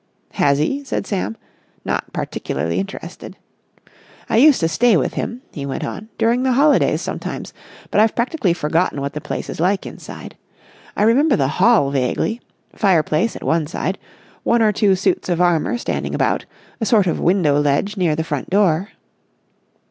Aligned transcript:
"Has 0.31 0.57
he?" 0.57 0.83
said 0.83 1.05
Sam, 1.05 1.37
not 1.85 2.11
particularly 2.11 2.79
interested. 2.79 3.37
"I 4.29 4.37
used 4.37 4.59
to 4.61 4.67
stay 4.67 4.97
with 4.97 5.13
him," 5.13 5.43
he 5.51 5.63
went 5.63 5.83
on, 5.83 6.09
"during 6.17 6.41
the 6.41 6.53
holidays 6.53 7.01
sometimes, 7.03 7.53
but 7.91 8.01
I've 8.01 8.15
practically 8.15 8.53
forgotten 8.53 8.99
what 8.99 9.13
the 9.13 9.21
place 9.21 9.47
is 9.47 9.59
like 9.59 9.85
inside. 9.85 10.35
I 10.97 11.03
remember 11.03 11.35
the 11.35 11.49
hall 11.59 11.91
vaguely. 11.91 12.41
Fireplace 12.73 13.35
at 13.35 13.43
one 13.43 13.67
side, 13.67 13.99
one 14.41 14.63
or 14.63 14.71
two 14.71 14.95
suits 14.95 15.29
of 15.29 15.39
armour 15.39 15.77
standing 15.77 16.15
about, 16.15 16.47
a 16.79 16.85
sort 16.87 17.05
of 17.05 17.19
window 17.19 17.59
ledge 17.59 17.95
near 17.95 18.15
the 18.15 18.23
front 18.23 18.49
door...." 18.49 18.93